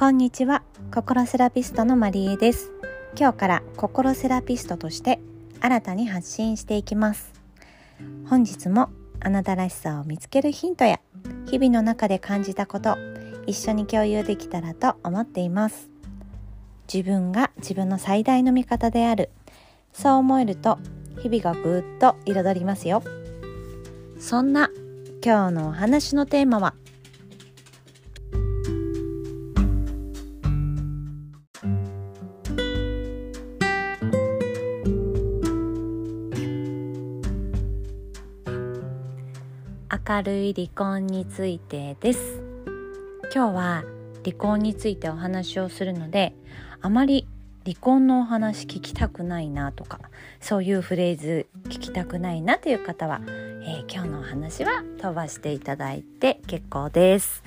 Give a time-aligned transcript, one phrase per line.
[0.00, 0.62] こんにちは。
[0.94, 2.72] 心セラピストのマリエです。
[3.18, 5.20] 今日から心セラピストとして
[5.60, 7.34] 新たに発信していきます。
[8.26, 8.88] 本日も
[9.20, 11.00] あなたらしさを見つけるヒントや
[11.44, 12.96] 日々の中で感じたこと
[13.46, 15.90] 一緒に共有できたらと思っています。
[16.90, 19.28] 自分が自分の最大の味方である。
[19.92, 20.78] そう思えると
[21.18, 23.02] 日々がぐっと彩りますよ。
[24.18, 24.70] そんな
[25.22, 26.72] 今日のお話のテーマは
[40.10, 42.42] 明るい離婚についてです。
[43.32, 43.84] 今日は
[44.24, 46.34] 離婚についてお話をするので
[46.80, 47.28] あまり
[47.64, 50.00] 離婚のお話聞きたくないなとか
[50.40, 57.44] そういうフレーズ聞きたくないなという方は、えー、今日のお話は飛ばしていただいて結構です。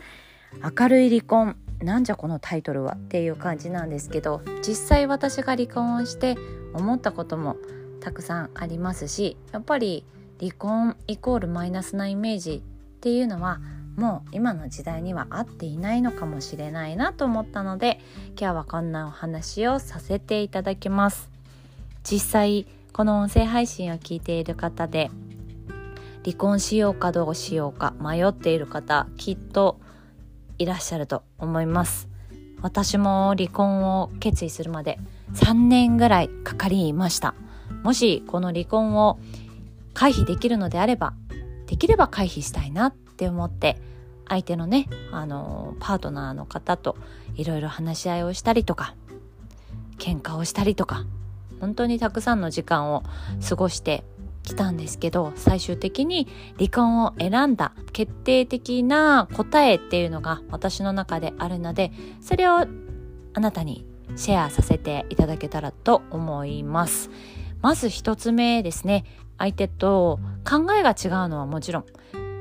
[0.79, 6.37] 明るい離婚なんじゃこのタイトルはっていう感じなんですけど実際私が離婚をして
[6.73, 7.57] 思ったことも
[7.99, 10.05] たくさんありますしやっぱり
[10.39, 13.59] 離婚イコールマイナスなイメージっていうのは
[13.95, 17.99] もう今の時代には合っていないのかもしれないなと思ったので
[18.39, 21.29] 今日はこんなお話をさせていただきます。
[22.03, 25.09] 実際この音声配信を聞いている方で
[26.23, 29.79] 離婚しようかどうしようか迷っている方きっと
[30.57, 32.07] いらっしゃると思います。
[32.61, 34.97] 私も離婚を決意するまで
[35.33, 37.35] 3年ぐらいかかりました。
[37.83, 39.19] もしこの離婚を
[39.93, 41.13] 回避できるのであれば
[41.67, 43.77] できれば回避したいなって思って
[44.27, 46.97] 相手のねあのパートナーの方と
[47.35, 48.95] いろいろ話し合いをしたりとか
[49.97, 51.05] 喧嘩をしたりとか
[51.59, 53.03] 本当にたくさんの時間を
[53.47, 54.03] 過ごして
[54.43, 61.91] きたんですけど最終的に離婚を選んだ決定的な答えっていうのが私の中であるので
[62.21, 63.85] それをあなたに
[64.15, 67.09] シェアさせていただけたらと思います。
[67.61, 69.05] まず一つ目ですね
[69.37, 71.85] 相手と考えが違うのはもちろん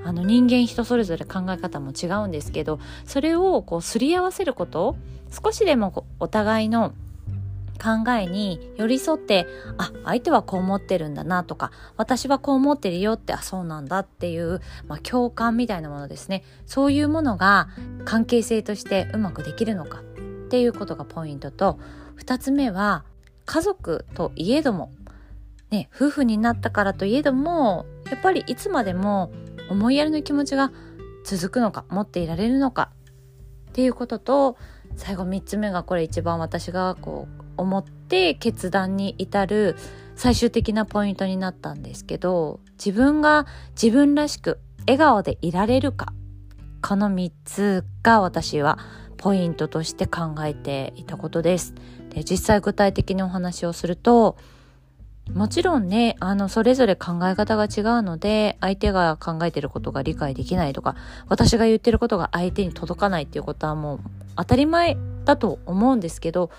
[0.05, 4.97] あの人間人それぞれ考え方も違うんですけどそれをこうすり合わせること
[5.31, 6.93] 少しでもお互いの
[7.83, 16.45] 考えに寄り添ってあ相手はこう思ってるんだなとか私はこう思ってるよってあそうなんだっていう、まあ、共感みたいなものですね。
[16.67, 17.69] そういうものが
[18.05, 20.03] 関係性としてうまくできるのかっ
[20.49, 21.81] ていうことがポイントと
[22.19, 23.05] 2つ目は
[23.47, 24.93] 家族といえども
[25.73, 29.33] ね、夫婦になったからといえどもやっぱりいつまでも
[29.71, 30.71] 思いやりの気持ちが
[31.25, 32.91] 続くのか持っていられるのか
[33.71, 34.59] っていうことと
[34.97, 39.77] 最後3つ目がこれ一番私がこう思って決断に至る
[40.15, 46.13] 最終的なポイントになったんですけど自分が自分らしく笑顔でいられるか
[46.87, 48.79] この3つが私は
[49.17, 51.75] ポイントとして考えていたことです。
[52.11, 54.37] で実際具体的にお話をすると
[55.35, 60.95] もちろんね、あの、それぞれ考え方が違うので、相手が考えてることが理解できないとか、
[61.29, 64.01] 私が言ってることが相手に届かないっていうことはもう
[64.37, 66.51] 当たり前だと思うんですけど、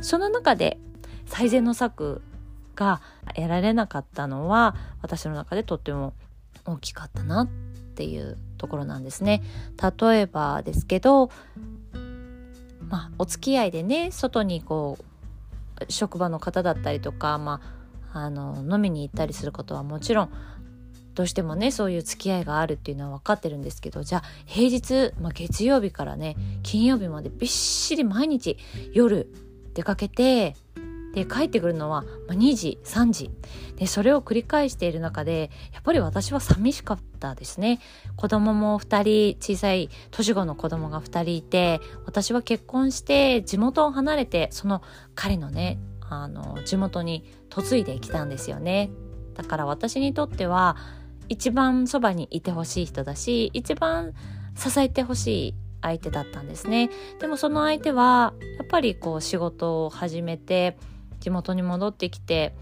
[0.00, 0.78] その中で
[1.26, 2.22] 最善の策
[2.76, 3.00] が
[3.34, 6.14] 得られなかったのは、私の中でとっても
[6.64, 7.48] 大きかったなっ
[7.96, 9.42] ていうところなんですね。
[10.00, 11.30] 例えばですけど、
[12.88, 15.04] まあ、お付き合いでね、外にこう、
[15.92, 17.77] 職場の方だったりとか、まあ、
[18.22, 20.30] あの飲みに行ったりすることはもちろん
[21.14, 28.56] どうしてもねそういう付き合いがあるっていうのは分かってるんですけどじゃあ平日、まあ、月曜日からね金曜日までびっしり毎日
[28.92, 29.26] 夜
[29.74, 30.54] 出かけて
[31.14, 33.30] で帰ってくるのは2時3時。
[33.76, 37.80] でそれを繰り返している中でやっぱり私は寂しかったですね。
[38.16, 44.82] 子供も2人小さい年子の子供が2人いて私は結婚して地元を離れてその
[45.14, 45.78] 彼のね
[46.10, 47.24] あの地元に
[47.54, 48.90] 嫁いできたんですよね。
[49.34, 50.76] だから私にとっては
[51.28, 54.14] 一番そばにいてほしい人だし一番
[54.56, 56.90] 支えてほしい相手だったんですね。
[57.20, 60.76] でもその相手はやっぱりこう仕事を始めて
[61.20, 62.54] 地元に戻ってきて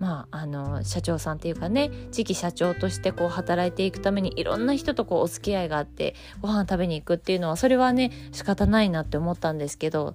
[0.00, 10.14] まあ、あの社長さんっていうかね次期社長としてこう働いていくためにいろんな人とこうお付き合いがあってご飯食べに行くっていうのはそれはね仕方ないなって思ったんですけど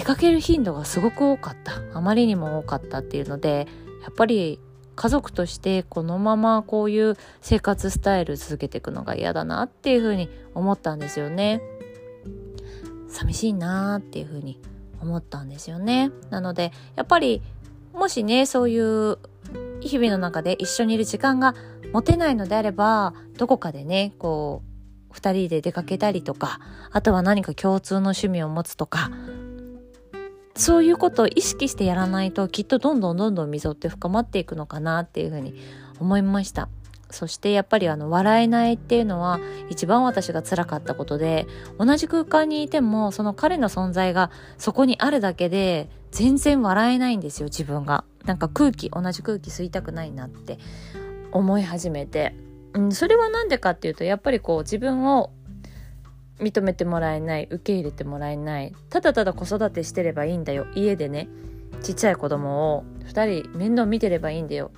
[0.00, 1.74] 出かける頻度がすごく多かった。
[1.92, 3.66] あまりにも多かったっていうので
[4.02, 4.58] やっぱり
[4.96, 11.60] 家族としてこのままこういう生活スタイル続けていくのが嫌だなっていうふうに思ったんですよね。
[13.08, 14.58] 寂しいなっていうふうに
[15.02, 16.10] 思ったんですよね。
[16.30, 17.42] なのでやっぱり
[17.92, 19.18] もしねそういう
[19.82, 21.54] 日々の中で一緒にいる時間が
[21.92, 24.62] 持てないのであればどこかでねこ
[25.10, 26.58] う2人で出かけたりとか
[26.90, 29.10] あとは何か共通の趣味を持つとか
[30.56, 35.54] そういうことを意識してやらないときっとどんどんどんどん溝って深まっていくのかなっていうふうに
[36.00, 36.68] 思いました。
[37.10, 41.46] そしてやっぱりあの笑えないっていうのは一番私が辛かったことで
[41.78, 48.04] 同じ空間にいてもその彼の存在がそこにあるだけで全然笑えないんですよ自分が。
[48.24, 50.58] なんか空気同じ空気吸いたくないなって
[51.32, 52.34] 思い始めて、
[52.74, 55.30] うん、それは何でかっていうとやっぱりこう自分を
[56.40, 58.74] 認めてもらえない受け入れてもらえない。
[58.88, 60.66] ただただ子育てしてればいいんだよ。
[60.74, 61.28] 家でね
[61.82, 64.70] ちっちゃい子供を2人面倒見てればいいんだよ。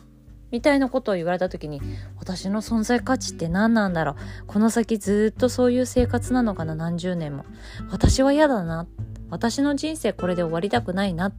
[0.51, 1.81] みたいなことを言われた時に
[2.19, 4.17] 私の存在価値って何なんだろう。
[4.47, 7.45] この先ずっとそういう生活なのかな何十年も。
[7.91, 8.87] 私は嫌だな。
[9.31, 11.29] 私の人生これで終わりたくないな。
[11.29, 11.33] っ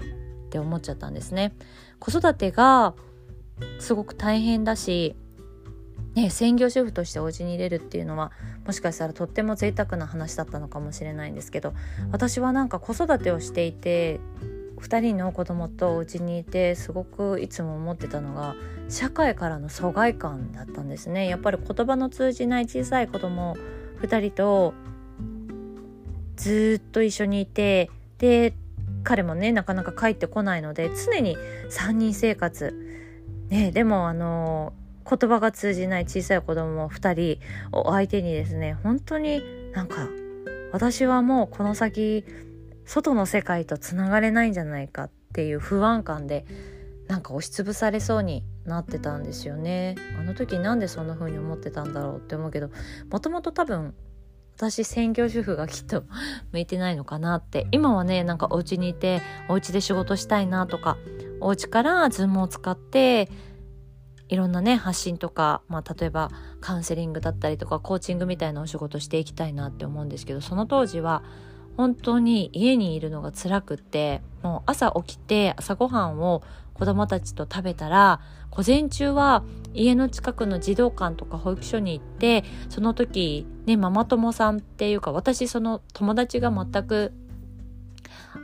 [0.49, 1.53] て思っちゃったんですね。
[1.99, 2.93] 子育てが
[3.79, 5.15] すごく大変だし
[6.15, 8.31] ね、専業主婦としてお家に入れるっていうのは
[8.65, 11.73] もしかしたらとっても贅沢な話だったのかもしれないんですけど
[12.11, 14.19] 私はなんか子育てをしていて
[14.77, 18.55] 2人の子供とお家にいてすごくいつも思ってたのが
[18.89, 21.27] 社会からの疎外感だったんですね。
[21.27, 23.55] やっぱり言葉の通じない小さい子供
[24.01, 24.73] 2人と
[26.35, 28.53] ずっと一緒にいてで
[29.03, 31.37] 彼もねなかなか帰ってこないので常に
[31.71, 32.73] 3人生活。
[33.49, 34.73] ねでもあの
[35.09, 39.41] 言葉が通じない小さい子供2人を相手にですね本当に
[39.73, 40.07] なんか
[40.71, 42.25] 私はもうこの先
[42.85, 46.45] 外の世界とつながれないんじゃないかっていう不安感で
[47.07, 49.95] なんか押しつぶされそうになってたんですよね。
[50.19, 52.71] あの時なんでそんな風に思ってたんだろうって思うけど
[53.11, 53.93] もともと多分
[54.55, 56.05] 私専業主婦がきっと
[56.51, 57.67] 向いてないのかなって。
[57.71, 60.97] 今はねなんかお家にいてお家で仕事したいなとか
[61.39, 63.29] お家からズームを使って
[64.29, 66.31] いろんなね発信とか、まあ、例えば
[66.61, 71.23] カウンセリングだったりとかコーチングみたいなお仕事していきたいなって思うんですけどその当時は
[71.77, 76.43] 本当に家にいるのが辛くってもう朝起きて朝ごはんを
[76.73, 79.43] 子供たちと食べたら午前中は
[79.73, 87.13] 家の近くの児童館とか保育所に行ってその時ねママ友さんっていうか私その友達が全く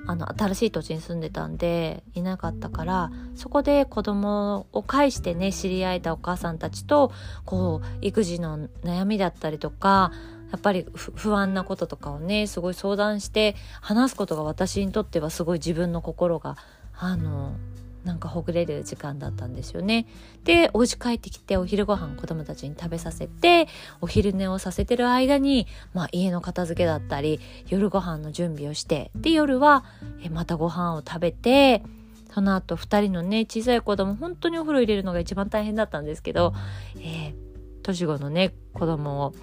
[0.08, 7.12] あの新しい土地に住んでたんでいなかったからそこで子供を介してね知り合えたお母さんたちと
[7.46, 10.12] こう育児の悩みだったりとか
[10.52, 16.58] やっぱり不安なこととかをねすごい相談して話すことが私にとってはすごい自分の心が
[16.98, 17.54] あの
[18.04, 20.06] なんかほぐれる時間だったんですよね。
[20.44, 23.68] でお家帰ってきてお昼ご飯子供たちに食べさせて
[24.01, 29.84] お昼寝をさせてる間に、まあ、家の片付けだったり夜ご飯の準備をしてで夜は
[30.24, 31.84] えまたご飯を食べて
[32.34, 36.54] その後2人のね小さい子供本当にお風呂入れるのが一番大変だったんですけど、
[36.98, 37.34] えー、
[37.84, 39.34] 年子のね子供を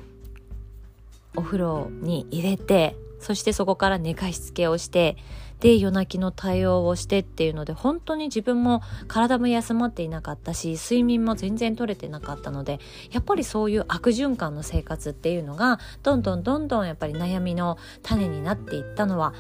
[1.37, 5.17] お風呂に入れてそしてそこから寝かしつけをして
[5.61, 12.79] で夜泣きの対応をしてっていうので本当に自分も体も休まっていなかったし睡眠も全然取れてなかったので
[13.11, 19.35] やっぱりそういう悪循環の生活っていうのがどんどんどんどんやっぱり悩みの種になっていったのは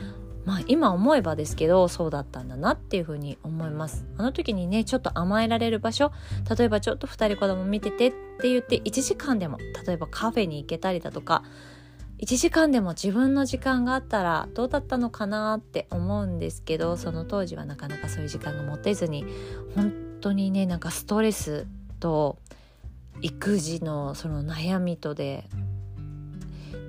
[0.46, 4.06] まあ今思えばですけどそうだったんだなっていうふうに思います。
[4.16, 6.12] あの時にねちょっと甘えられる場所
[6.56, 11.42] 例えばちょっと2人子供見ててって言って1時間でも例えばカフェに行けたりだとか
[12.18, 19.24] 1時間でも自分の時間があったらどうだったのかなって思うんですけどその当時はなかなかそういう時間が持てずに
[19.74, 21.66] 本当にねなんかストレス
[22.00, 22.38] と
[23.20, 25.48] 育児のその悩みとで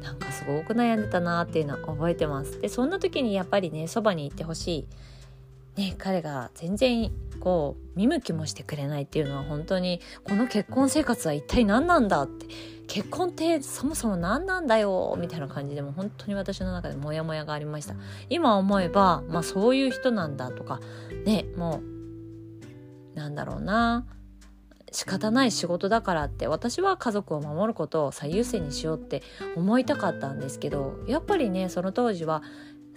[0.02, 2.62] なんかすごく悩んでたなっていうのは覚えてます。
[2.62, 4.88] でそんな時にやっぱりねそばにいてほし
[5.78, 7.12] い、ね、彼が全然
[7.48, 12.46] こう見向きもしてくれないっていうのは本当にこの結婚生活は一体何なんだって。
[12.88, 17.96] 結婚ってそもそも何なんだよみたいな感じでも本当に私の中でモヤモヤがありました。
[18.30, 20.82] 今思えばまあそういう人なんだとか。
[21.25, 21.82] ねも
[23.16, 24.06] うなんだろうな。
[24.92, 26.48] 仕方ない仕事だからって。
[26.48, 29.24] 私は家族を守ることを最優先にしようって
[29.56, 32.44] 思いたかったんですけどやっぱりねその当時は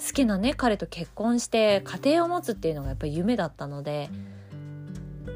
[0.05, 4.11] 好きなね彼と結婚して家庭を持つっていうのがやっぱり夢だったので。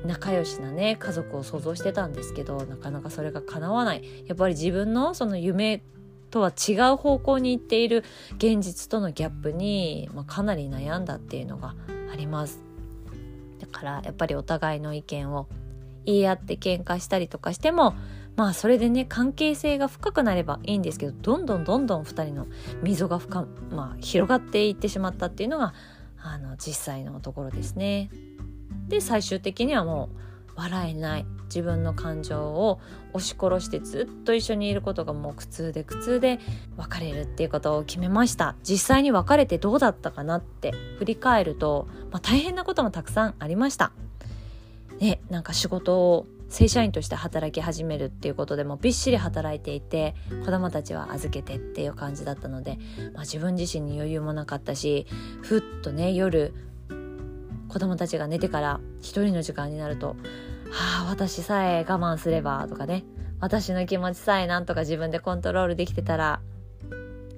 [0.04, 5.82] 仲良しなね家族を想像してたんですけどなかなかそれが叶わないやっぱり自分のその夢
[6.30, 8.04] とは違う方向に行っている
[8.36, 11.74] 現実とのギャップに、まあ、かなり悩んだっていうのが
[12.12, 12.62] あります
[13.60, 15.48] だからやっぱりお互いの意見を
[16.04, 17.94] 言い合って喧嘩したりとかしても
[18.36, 22.46] まあそれでね関係性が深くなればいいんですけどどんどんどんどん2人の
[22.82, 25.72] 溝が深、まあ、広がっていってしまったっていうのが
[26.20, 28.10] あの実際のところですね。
[28.94, 30.08] で最終的にはも
[30.56, 31.26] う笑えない。
[31.54, 32.80] 自分の感情を
[33.12, 36.40] 押し殺してずっと一緒にいることがもう苦痛で苦痛で
[36.76, 38.56] 別れるっていうことを決めました。
[38.64, 43.92] 実際に別れてどうだったかなって振り返ると、まあ、大変なこともたくさんありました。
[44.98, 52.78] ねなんか仕事を正社員として働き始めるっていうことでもびっしり働いていて子供たちは預けてっていう感じだったので、
[53.12, 55.06] まあ、自分自身に余裕もなかったし
[55.42, 56.54] ふっとね夜
[57.74, 60.10] 子供たちが寝てから一人の時間になると
[60.70, 63.02] はあ私さえ我慢すればとかね。
[63.40, 66.40] 私の気持ちさえなんとか自分でコントロールできてたら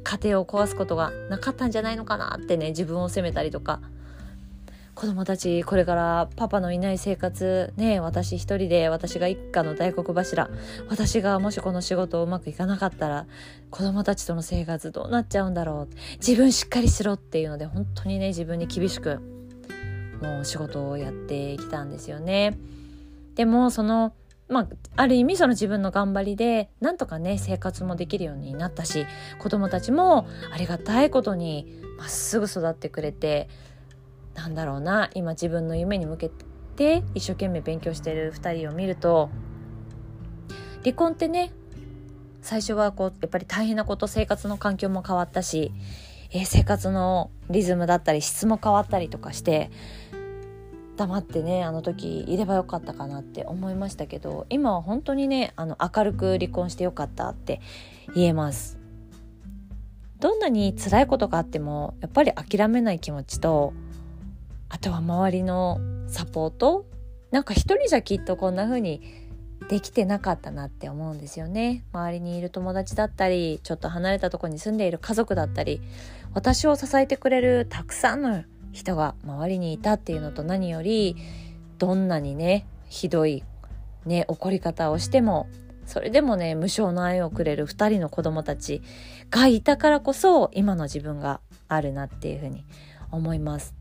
[0.05, 3.81] 家庭を壊すことがなかったんじゃないのかなってね自分を責めたりとか。
[4.95, 10.51] 子供たちこれからパパのいない生活ね私一人で私が一家の大黒柱。
[10.91, 13.27] 私がもしこの仕事をうまくいかなかったら
[13.71, 15.95] 子供たちとの生活どうなっちゃうんだろう。
[16.19, 19.36] 自分しっかりしろっていうので本当にね自分に厳しく
[20.21, 22.59] もう仕事をやってきたんですよね。
[23.35, 24.15] でもその
[24.49, 29.05] まあ、ある意味その自分の頑張りでなんとかね生活もできるようになったし
[29.41, 33.49] 子供たちもありがたいことにまっすぐ育ってくれて
[34.35, 36.31] なんだろうな今自分の夢に向け
[36.77, 39.31] て一生懸命勉強してる2人を見ると
[40.85, 41.53] 離婚ってね
[42.41, 45.73] 最初はこうやっぱり大変なこと生活の環境も変わったし、
[46.31, 49.71] えー、生活のリズムだったり質も変わったりとかして
[50.97, 57.61] 黙ってねあの時いればよかったかなって思いましたけど今は本当にねあの明るく離婚してよかったって
[58.15, 58.79] 言えます。
[60.19, 63.75] どんなに辛いことがあってもやっぱり諦めない気持ちと
[64.71, 65.79] あとは周りの
[66.09, 66.87] サポート。
[67.33, 69.03] なんか一人じゃきっとこんな風に
[69.69, 75.81] できてなかったなって思うんですよね周りにいる友達だったりちょっと離れたとこに住んでいる家族だったり
[76.35, 81.17] 私を支えてくれるたくさんの人が周りにいたっていうのと何より
[81.79, 83.43] どんなにねひどい
[84.05, 85.49] ね怒り方をしても
[85.87, 88.83] それでもね無償の愛をくれる2人の子供たち
[89.31, 92.65] がいたからこそ今の自分があるなっていうふうに
[93.11, 93.75] 思います。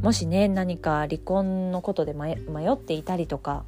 [0.00, 2.36] もしね何か離婚のことで迷
[2.70, 3.64] っていたりとか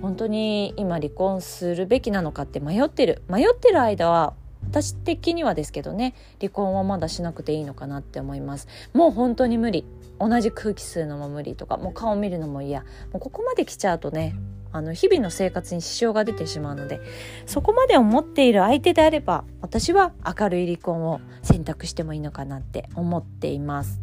[0.00, 3.22] 本当に今離婚するべきなのかって迷ってる。
[3.28, 4.34] 迷ってる間は
[4.68, 8.68] 私的にはですけどね離婚はまだしなくていいのかなって思います。
[8.92, 9.84] もう本当に無理。
[10.18, 12.80] 同じ空気吸うのも無理とかもう顔見るのも嫌。
[12.80, 14.34] もうここまで来ちゃうとね
[14.72, 17.00] あの日々の生活に支障が出てしまうので
[17.46, 24.00] そこまで思っている相手であれば私は明るい離婚を選択してもいいのかなって思っています。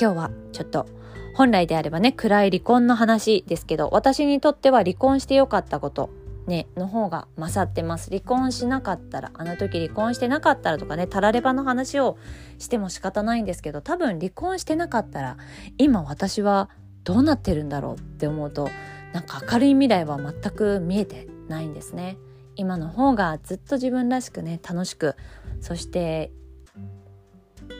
[0.00, 0.86] 今日はちょっと
[1.34, 6.10] 本来であればね暗い離婚の話ですけど私にとっては離婚してよかったこと
[6.46, 8.10] ね、の方が勝ってます。
[8.10, 12.18] 離婚しなかったらあの時離婚してなかったらとかねたらればの話を
[12.58, 15.36] しても仕方ないんですけど多分離婚してなかったら
[15.78, 16.68] 今私は
[17.04, 18.68] どうなってるんだろうって思うと
[19.12, 22.16] なんか明るい未来は全く見えてないんですね。
[22.56, 25.14] 今の方がずっと自分らしくね楽しく
[25.60, 26.32] そして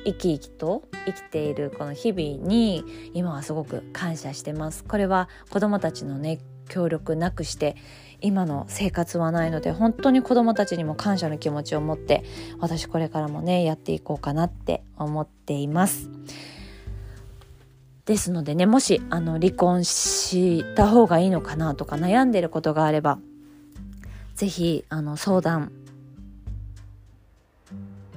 [0.05, 2.85] 生き生きと生きているこの日々に
[3.15, 7.77] 今はすごく感謝してますこれは子供たちのね協力なくして
[8.21, 12.25] 今の生活はないので本当に子どもたちにも感謝の気持ちを持って
[12.61, 16.09] 私これからもねやっていこうかなって思っています。
[18.05, 23.19] ですのでねもしあの離婚した方がいいのかなとか悩んでることがあれば
[24.35, 24.85] 是非
[25.17, 25.73] 相談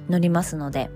[0.08, 0.90] 乗りますので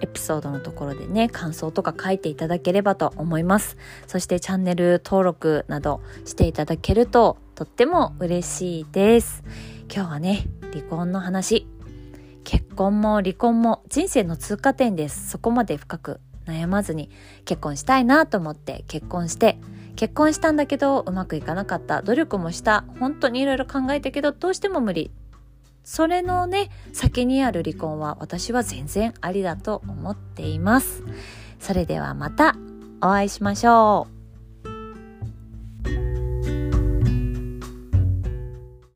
[0.00, 3.76] エピソードのところでね、感想とか書いていただければと思います。
[4.06, 9.42] そしてチャンネル登録などしていただけるととっても嬉しいです。
[9.92, 11.66] 今日はね、離婚の話。
[12.44, 15.28] 結婚も離婚も人生の通過点です。
[15.30, 17.10] そこまで深く悩まずに
[17.44, 19.58] 結婚したいなと思って結婚して
[19.96, 25.10] 結婚したんだけどうまくいかなかった努力もした本当にいろいろ考えたけどどうしても無理
[25.88, 31.02] それのね先にある離婚は私は全然ありだと思っています。
[31.60, 32.56] それではまた
[33.00, 34.17] お会いしましょう。